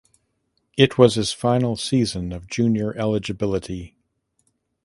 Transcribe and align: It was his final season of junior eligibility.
It 0.77 0.97
was 0.97 1.13
his 1.13 1.31
final 1.31 1.75
season 1.75 2.31
of 2.31 2.47
junior 2.47 2.95
eligibility. 2.97 3.95